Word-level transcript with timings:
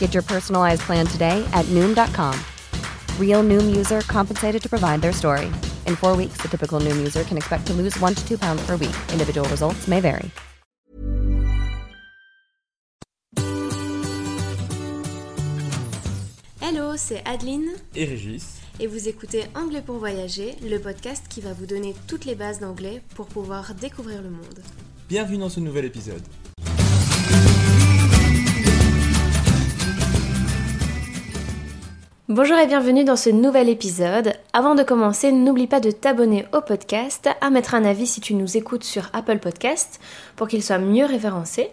Get 0.00 0.12
your 0.12 0.24
personalized 0.24 0.82
plan 0.82 1.06
today 1.06 1.46
at 1.52 1.64
Noom.com. 1.66 2.34
Real 3.18 3.44
Noom 3.44 3.76
user 3.76 4.00
compensated 4.08 4.60
to 4.62 4.68
provide 4.68 5.00
their 5.00 5.12
story. 5.12 5.46
In 5.86 5.94
four 5.94 6.16
weeks, 6.16 6.38
the 6.42 6.48
typical 6.48 6.80
Noom 6.80 6.98
user 6.98 7.22
can 7.22 7.36
expect 7.36 7.66
to 7.68 7.72
lose 7.72 7.96
one 8.00 8.14
to 8.16 8.26
two 8.26 8.36
pounds 8.36 8.62
per 8.66 8.76
week. 8.76 8.96
Individual 9.12 9.48
results 9.48 9.86
may 9.86 10.00
vary. 10.00 10.30
Hello, 16.60 16.96
c'est 16.96 17.22
Adeline 17.26 17.70
et 17.94 18.04
Régis. 18.04 18.60
et 18.80 18.86
vous 18.86 19.08
écoutez 19.08 19.44
Anglais 19.54 19.82
pour 19.82 19.98
voyager, 19.98 20.56
le 20.62 20.78
podcast 20.78 21.26
qui 21.28 21.42
va 21.42 21.52
vous 21.52 21.66
donner 21.66 21.94
toutes 22.06 22.24
les 22.24 22.34
bases 22.34 22.60
d'anglais 22.60 23.02
pour 23.14 23.26
pouvoir 23.26 23.74
découvrir 23.74 24.22
le 24.22 24.30
monde. 24.30 24.60
Bienvenue 25.08 25.38
dans 25.38 25.50
ce 25.50 25.60
nouvel 25.60 25.84
épisode. 25.84 26.22
Bonjour 32.32 32.58
et 32.58 32.68
bienvenue 32.68 33.02
dans 33.02 33.16
ce 33.16 33.28
nouvel 33.28 33.68
épisode. 33.68 34.34
Avant 34.52 34.76
de 34.76 34.84
commencer, 34.84 35.32
n'oublie 35.32 35.66
pas 35.66 35.80
de 35.80 35.90
t'abonner 35.90 36.46
au 36.52 36.60
podcast, 36.60 37.28
à 37.40 37.50
mettre 37.50 37.74
un 37.74 37.84
avis 37.84 38.06
si 38.06 38.20
tu 38.20 38.34
nous 38.34 38.56
écoutes 38.56 38.84
sur 38.84 39.10
Apple 39.12 39.40
Podcast 39.40 39.98
pour 40.36 40.46
qu'il 40.46 40.62
soit 40.62 40.78
mieux 40.78 41.06
référencé. 41.06 41.70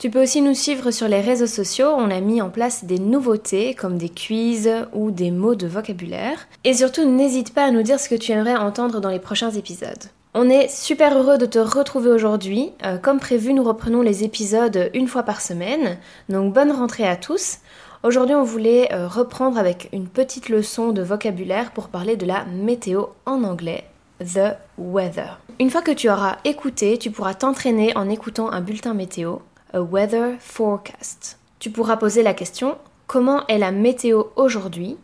Tu 0.00 0.10
peux 0.10 0.20
aussi 0.20 0.42
nous 0.42 0.54
suivre 0.54 0.90
sur 0.90 1.06
les 1.06 1.20
réseaux 1.20 1.46
sociaux, 1.46 1.90
on 1.96 2.10
a 2.10 2.18
mis 2.18 2.42
en 2.42 2.50
place 2.50 2.82
des 2.82 2.98
nouveautés 2.98 3.74
comme 3.74 3.98
des 3.98 4.08
quiz 4.08 4.68
ou 4.94 5.12
des 5.12 5.30
mots 5.30 5.54
de 5.54 5.68
vocabulaire. 5.68 6.48
Et 6.64 6.74
surtout, 6.74 7.04
n'hésite 7.04 7.54
pas 7.54 7.66
à 7.66 7.70
nous 7.70 7.84
dire 7.84 8.00
ce 8.00 8.08
que 8.08 8.16
tu 8.16 8.32
aimerais 8.32 8.56
entendre 8.56 9.00
dans 9.00 9.10
les 9.10 9.20
prochains 9.20 9.52
épisodes. 9.52 10.10
On 10.34 10.50
est 10.50 10.68
super 10.68 11.16
heureux 11.16 11.38
de 11.38 11.46
te 11.46 11.58
retrouver 11.60 12.10
aujourd'hui. 12.10 12.72
Euh, 12.84 12.98
comme 12.98 13.20
prévu, 13.20 13.52
nous 13.52 13.64
reprenons 13.64 14.02
les 14.02 14.24
épisodes 14.24 14.90
une 14.92 15.06
fois 15.06 15.22
par 15.22 15.40
semaine. 15.40 15.98
Donc 16.28 16.52
bonne 16.52 16.72
rentrée 16.72 17.06
à 17.06 17.14
tous. 17.14 17.58
Aujourd'hui, 18.02 18.34
on 18.34 18.44
voulait 18.44 18.90
euh, 18.94 19.06
reprendre 19.06 19.58
avec 19.58 19.90
une 19.92 20.08
petite 20.08 20.48
leçon 20.48 20.92
de 20.92 21.02
vocabulaire 21.02 21.70
pour 21.70 21.88
parler 21.88 22.16
de 22.16 22.24
la 22.24 22.46
météo 22.46 23.04
en 23.26 23.44
anglais, 23.44 23.84
the 24.20 24.56
weather. 24.78 25.38
Une 25.58 25.68
fois 25.68 25.82
que 25.82 25.90
tu 25.90 26.08
auras 26.08 26.38
écouté, 26.44 26.96
tu 26.96 27.10
pourras 27.10 27.34
t'entraîner 27.34 27.94
en 27.98 28.08
écoutant 28.08 28.50
un 28.52 28.62
bulletin 28.62 28.94
météo, 28.94 29.40
a 29.74 29.82
weather 29.82 30.36
forecast. 30.38 31.38
Tu 31.58 31.68
pourras 31.70 31.98
poser 31.98 32.22
la 32.22 32.32
question 32.32 32.78
comment 33.06 33.46
est 33.48 33.58
la 33.58 33.70
météo 33.70 34.24
aujourd'hui? 34.36 34.96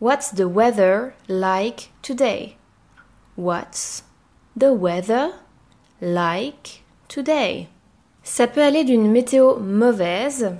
What's 0.00 0.32
the 0.32 0.44
weather 0.44 1.14
like 1.28 1.90
today? 2.00 2.56
What's 3.36 4.04
the 4.56 4.70
weather 4.70 5.30
like 6.00 6.84
today? 7.08 7.66
Ça 8.22 8.46
peut 8.46 8.62
aller 8.62 8.84
d'une 8.84 9.10
météo 9.10 9.56
mauvaise 9.56 10.52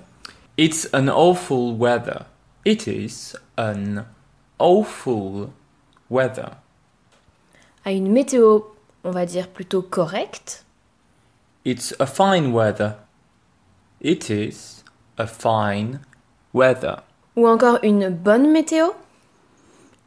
It's 0.57 0.89
an 0.93 1.09
awful 1.09 1.75
weather. 1.75 2.27
It 2.65 2.87
is 2.87 3.37
an 3.57 4.05
awful 4.59 5.51
weather. 6.11 6.57
à 7.85 7.93
une 7.93 8.13
météo, 8.13 8.61
on 9.05 9.11
va 9.11 9.25
dire 9.25 9.49
plutôt 9.49 9.83
correcte, 9.83 10.65
It's 11.65 11.95
a 11.99 12.07
fine 12.07 12.53
weather. 12.53 12.97
It 14.03 14.29
is 14.31 14.83
a 15.19 15.27
fine 15.27 16.01
weather. 16.53 17.03
ou 17.37 17.47
encore 17.47 17.79
une 17.83 18.11
bonne 18.11 18.51
météo, 18.51 18.91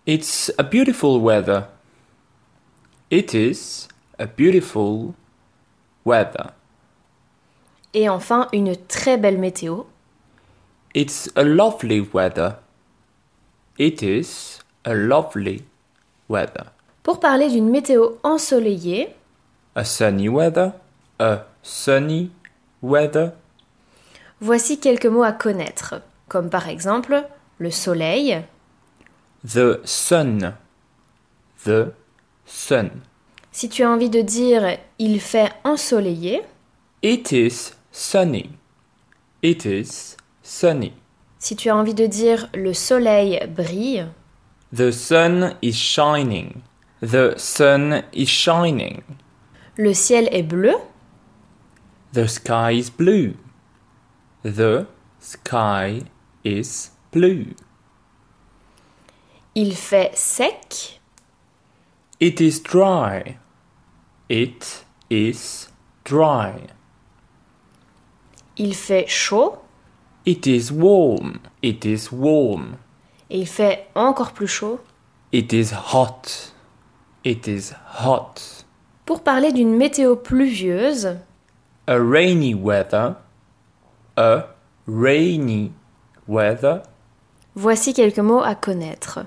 It's 0.06 0.52
a 0.58 0.64
beautiful 0.64 1.20
weather. 1.22 1.68
It 3.10 3.34
is 3.34 3.88
a 4.20 4.26
beautiful 4.28 5.14
weather. 6.06 6.52
et 7.96 8.10
enfin 8.10 8.50
une 8.54 8.76
très 8.76 9.18
belle 9.18 9.38
météo, 9.40 9.84
It's 10.94 11.32
a 11.36 11.44
lovely 11.44 12.02
weather. 12.14 12.58
It 13.78 14.04
is 14.04 14.60
a 14.86 14.94
lovely 14.94 15.64
weather. 16.30 16.66
Pour 17.02 17.20
parler 17.20 17.50
d'une 17.50 17.70
météo 17.70 18.18
ensoleillée, 18.24 19.10
A 19.76 19.84
sunny 19.84 20.30
weather. 20.30 20.74
A 21.20 21.46
sunny 21.64 22.30
weather. 22.82 23.32
voici 24.40 24.80
quelques 24.80 25.08
mots 25.08 25.24
à 25.24 25.32
connaître, 25.32 25.96
comme 26.28 26.50
par 26.50 26.68
exemple 26.70 27.24
le 27.58 27.72
soleil, 27.72 28.44
The 29.46 29.80
sun. 29.86 30.54
The 31.66 31.92
sun. 32.46 32.90
si 33.52 33.68
tu 33.70 33.84
as 33.84 33.90
envie 33.90 34.10
de 34.10 34.22
dire 34.22 34.78
il 35.00 35.20
fait 35.20 35.52
ensoleillé, 35.64 36.42
It 37.02 37.32
is 37.32 37.74
sunny. 37.92 38.50
It 39.42 39.66
is 39.66 40.16
sunny. 40.44 40.94
si 41.40 41.56
tu 41.56 41.70
as 41.70 41.76
envie 41.76 41.94
de 41.96 42.06
dire 42.06 42.48
le 42.54 42.74
soleil 42.74 43.40
brille, 43.48 44.08
The 44.76 44.92
sun 44.92 45.56
is 45.62 45.74
shining. 45.74 46.62
The 47.02 47.38
sun 47.38 48.04
is 48.14 48.28
shining. 48.28 49.02
le 49.78 49.94
ciel 49.94 50.28
est 50.32 50.44
bleu, 50.44 50.76
The 52.14 52.28
sky 52.28 52.72
is 52.80 52.90
blue. 52.92 53.34
The 54.44 54.86
sky 55.20 56.04
is 56.44 56.92
blue. 57.12 57.56
il 59.56 59.76
fait 59.76 60.12
sec, 60.16 61.00
It 62.20 62.40
is 62.40 62.62
dry. 62.64 63.38
It 64.30 64.86
is 65.10 65.68
dry. 66.06 66.54
il 68.58 68.74
fait 68.76 69.08
chaud 69.08 69.58
It 70.26 70.48
is 70.48 70.72
warm. 70.72 71.40
It 71.62 71.86
is 71.86 72.10
warm. 72.12 72.76
et 73.30 73.40
il 73.40 73.48
fait 73.48 73.88
encore 73.96 74.32
plus 74.32 74.48
chaud. 74.48 74.80
It 75.32 75.52
is 75.54 75.72
hot. 75.94 76.54
It 77.26 77.48
is 77.48 77.74
hot. 78.04 78.66
Pour 79.06 79.22
parler 79.24 79.52
d'une 79.52 79.76
météo 79.76 80.16
pluvieuse, 80.16 81.18
A 81.88 81.98
rainy 81.98 82.54
weather. 82.54 83.16
A 84.16 84.48
rainy 84.88 85.72
weather. 86.28 86.84
voici 87.56 87.94
quelques 87.94 88.20
mots 88.20 88.42
à 88.44 88.56
connaître. 88.56 89.20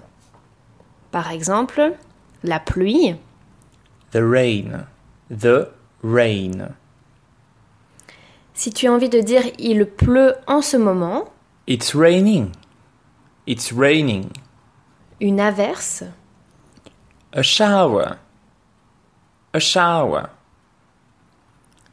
Par 1.10 1.30
exemple, 1.30 1.94
la 2.42 2.60
pluie, 2.60 3.14
The 4.12 4.20
rain. 4.22 4.86
The 5.30 5.68
rain. 6.02 6.70
Si 8.56 8.72
tu 8.72 8.88
as 8.88 8.92
envie 8.92 9.08
de 9.10 9.20
dire 9.20 9.42
il 9.58 9.84
pleut 9.86 10.34
en 10.46 10.62
ce 10.62 10.76
moment, 10.76 11.28
It's 11.68 11.94
raining. 11.94 12.52
It's 13.46 13.72
raining. 13.72 14.30
une 15.20 15.40
averse, 15.40 16.02
A 17.32 17.42
shower. 17.42 18.16
A 19.52 19.58
shower. 19.60 20.28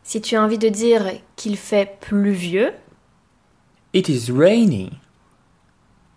Si 0.04 0.21
tu 0.21 0.36
as 0.36 0.44
envie 0.44 0.57
de 0.57 0.69
dire 0.69 1.04
qu'il 1.36 1.57
fait 1.57 1.98
pluvieux, 2.01 2.74
It 3.94 4.09
is 4.09 4.31
rainy. 4.31 4.92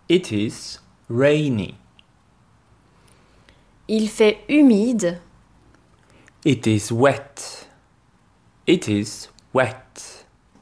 It 0.09 0.31
is 0.31 0.79
rainy. 1.09 1.75
il 3.89 4.09
fait 4.09 4.39
humide, 4.49 5.19
It 6.45 6.65
is 6.67 6.91
wet. 6.91 7.67
It 8.67 8.87
is 8.87 9.29
wet. 9.53 10.16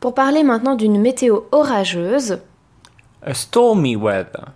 Pour 0.06 0.14
parler 0.14 0.44
maintenant 0.44 0.76
d'une 0.76 1.02
météo 1.02 1.40
orageuse, 1.52 2.38
A 3.24 3.34
stormy 3.34 3.96
weather. 3.96 4.50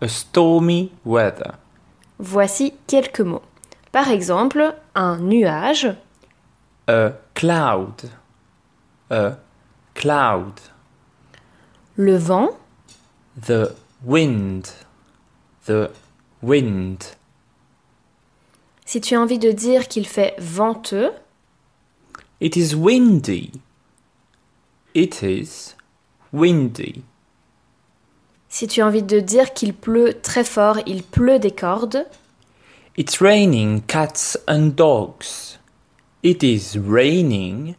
A 0.00 0.08
stormy 0.08 0.90
weather. 1.04 1.52
voici 2.18 2.74
quelques 2.88 3.20
mots. 3.20 3.44
Par 3.92 4.10
exemple, 4.10 4.74
un 4.96 5.18
nuage, 5.18 5.94
A 6.88 7.12
cloud. 7.34 8.10
A 9.10 9.36
cloud. 9.94 10.54
le 11.94 12.16
vent, 12.16 12.50
The 13.46 13.70
wind. 14.04 14.66
The 15.68 15.88
wind. 16.42 17.04
si 18.84 19.00
tu 19.00 19.14
as 19.14 19.20
envie 19.20 19.38
de 19.38 19.52
dire 19.52 19.86
qu'il 19.86 20.08
fait 20.08 20.34
venteux, 20.40 21.12
It 22.40 22.56
is 22.56 22.74
windy. 22.74 23.52
It 24.94 25.22
is 25.22 25.74
windy. 26.32 27.02
si 28.48 28.68
tu 28.68 28.80
as 28.80 28.86
envie 28.86 29.02
de 29.02 29.18
dire 29.18 29.52
qu'il 29.52 29.74
pleut 29.74 30.20
très 30.22 30.44
fort, 30.44 30.78
il 30.86 31.02
pleut 31.02 31.38
des 31.40 31.50
cordes, 31.50 32.06
It's 32.96 33.20
raining 33.20 33.82
cats 33.82 34.36
and 34.46 34.68
dogs. 34.76 35.58
It 36.22 36.44
is 36.44 36.78
raining 36.78 37.74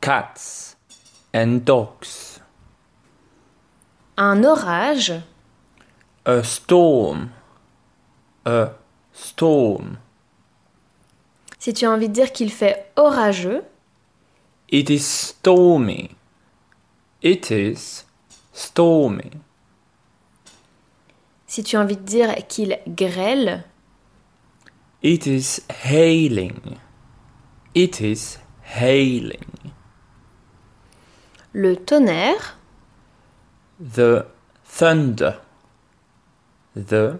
cats 0.00 0.76
and 1.34 1.58
dogs. 1.64 2.40
un 4.16 4.42
orage, 4.44 5.12
A 6.24 6.42
storm. 6.42 7.28
A 8.46 8.70
storm. 9.12 9.98
si 11.58 11.74
tu 11.74 11.84
as 11.84 11.90
envie 11.90 12.08
de 12.08 12.14
dire 12.14 12.32
qu'il 12.32 12.50
fait 12.50 12.86
orageux, 12.96 13.62
It 14.70 14.88
is 14.88 15.00
stormy. 15.04 16.15
It 17.22 17.50
is 17.50 18.04
stormy. 18.52 19.30
si 21.46 21.62
tu 21.62 21.76
as 21.76 21.80
envie 21.80 21.96
de 21.96 22.02
dire 22.02 22.34
qu'il 22.48 22.78
grêle, 22.86 23.64
It 25.02 25.26
is 25.26 25.60
hailing. 25.84 26.78
It 27.74 28.00
is 28.00 28.38
hailing. 28.62 29.72
le 31.52 31.76
tonnerre, 31.76 32.56
The 33.80 34.26
thunder. 34.64 35.34
The 36.74 37.18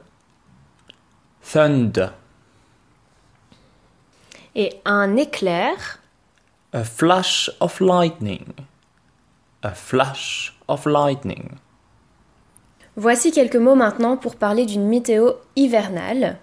thunder. 1.43 2.11
et 4.55 4.81
un 4.85 5.17
éclair, 5.17 5.99
A 6.73 6.85
flash 6.85 7.51
of 7.61 7.81
lightning. 7.81 8.53
A 9.67 9.75
flash 9.75 10.57
of 10.69 10.87
lightning. 10.87 11.49
Voici 12.95 13.33
quelques 13.33 13.57
mots 13.57 13.75
maintenant 13.75 14.17
pour 14.17 14.37
parler 14.37 14.65
d'une 14.65 14.87
météo 14.87 15.33
hivernale. 15.57 16.39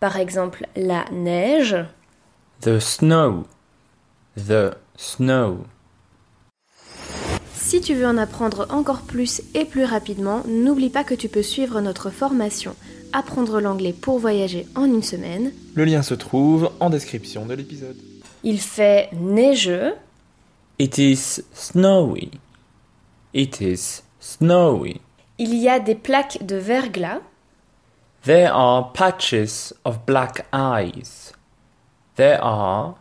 Par 0.00 0.16
exemple, 0.16 0.66
la 0.74 1.04
neige, 1.12 1.76
The 2.62 2.78
snow. 2.78 3.44
The 4.38 4.70
snow. 4.96 5.66
Si 7.52 7.82
tu 7.82 7.92
veux 7.92 8.06
en 8.06 8.16
apprendre 8.16 8.66
encore 8.70 9.02
plus 9.02 9.42
et 9.52 9.66
plus 9.66 9.84
rapidement, 9.84 10.42
n'oublie 10.48 10.88
pas 10.88 11.04
que 11.04 11.14
tu 11.14 11.28
peux 11.28 11.42
suivre 11.42 11.82
notre 11.82 12.08
formation 12.08 12.74
Apprendre 13.12 13.60
l'anglais 13.60 13.92
pour 13.92 14.18
voyager 14.18 14.66
en 14.76 14.86
une 14.86 15.02
semaine. 15.02 15.52
Le 15.74 15.84
lien 15.84 16.00
se 16.00 16.14
trouve 16.14 16.70
en 16.80 16.88
description 16.88 17.44
de 17.44 17.52
l'épisode. 17.52 17.98
Il 18.44 18.58
fait 18.58 19.10
neigeux, 19.12 19.92
It 20.78 20.96
is 20.96 21.42
snowy. 21.52 22.30
It 23.32 23.60
is 23.60 24.02
snowy. 24.20 25.00
il 25.38 25.54
y 25.54 25.68
a 25.68 25.78
des 25.80 25.94
plaques 25.94 26.38
de 26.44 26.56
verglas, 26.56 27.20
There 28.24 28.52
are 28.52 28.90
patches 28.92 29.72
of 29.84 30.04
black 30.06 30.46
ice. 30.52 31.32
There 32.16 32.38
are 32.40 32.94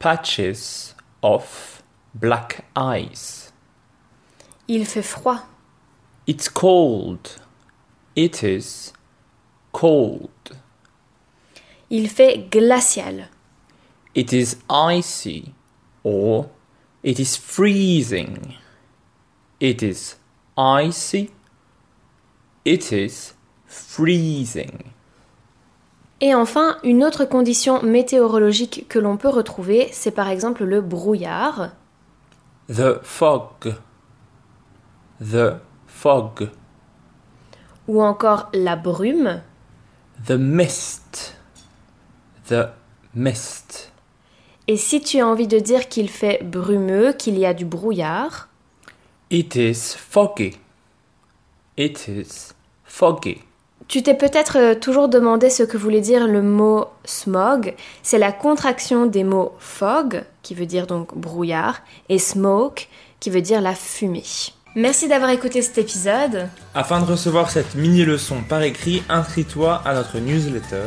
patches 0.00 0.94
of 1.22 1.82
black 2.14 2.64
ice. 2.74 3.52
il 4.66 4.86
fait 4.86 5.02
froid, 5.02 5.40
It's 6.26 6.48
cold. 6.48 7.36
It 8.16 8.42
is 8.42 8.92
cold. 9.72 10.30
il 11.90 12.08
fait 12.08 12.48
glacial, 12.50 13.28
It 14.14 14.32
is 14.32 14.56
icy 14.70 15.52
or 16.02 16.48
it 17.02 17.18
is 17.20 17.36
freezing. 17.36 18.54
It 19.64 19.80
is 19.80 20.18
icy. 20.58 21.30
It 22.66 22.92
is 22.92 23.32
freezing. 23.66 24.82
Et 26.20 26.34
enfin, 26.34 26.76
une 26.84 27.02
autre 27.02 27.24
condition 27.24 27.82
météorologique 27.82 28.84
que 28.90 28.98
l'on 28.98 29.16
peut 29.16 29.30
retrouver, 29.30 29.88
c'est 29.90 30.10
par 30.10 30.28
exemple 30.28 30.64
le 30.64 30.82
brouillard, 30.82 31.70
The 32.68 33.02
fog. 33.02 33.74
The 35.18 35.54
fog. 35.86 36.50
ou 37.88 38.02
encore 38.02 38.50
la 38.52 38.76
brume, 38.76 39.40
The 40.26 40.32
mist. 40.32 41.38
The 42.50 42.66
mist. 43.14 43.90
et 44.68 44.76
si 44.76 45.00
tu 45.00 45.20
as 45.20 45.26
envie 45.26 45.48
de 45.48 45.58
dire 45.58 45.88
qu'il 45.88 46.10
fait 46.10 46.44
brumeux, 46.44 47.14
qu'il 47.14 47.38
y 47.38 47.46
a 47.46 47.54
du 47.54 47.64
brouillard, 47.64 48.50
It 49.30 49.56
is 49.56 49.94
foggy. 49.96 50.56
It 51.76 52.06
is 52.08 52.52
foggy. 52.84 53.40
Tu 53.88 54.02
t'es 54.02 54.14
peut-être 54.14 54.56
euh, 54.58 54.74
toujours 54.74 55.08
demandé 55.08 55.50
ce 55.50 55.62
que 55.62 55.76
voulait 55.76 56.00
dire 56.00 56.26
le 56.26 56.42
mot 56.42 56.86
smog. 57.04 57.74
C'est 58.02 58.18
la 58.18 58.32
contraction 58.32 59.06
des 59.06 59.24
mots 59.24 59.52
fog, 59.58 60.24
qui 60.42 60.54
veut 60.54 60.66
dire 60.66 60.86
donc 60.86 61.16
brouillard, 61.16 61.82
et 62.08 62.18
smoke, 62.18 62.88
qui 63.20 63.30
veut 63.30 63.42
dire 63.42 63.60
la 63.60 63.74
fumée. 63.74 64.22
Merci 64.74 65.06
d'avoir 65.06 65.30
écouté 65.30 65.62
cet 65.62 65.78
épisode. 65.78 66.48
Afin 66.74 67.00
de 67.00 67.06
recevoir 67.06 67.50
cette 67.50 67.74
mini-leçon 67.74 68.42
par 68.48 68.62
écrit, 68.62 69.02
inscris-toi 69.08 69.82
à 69.84 69.94
notre 69.94 70.18
newsletter. 70.18 70.86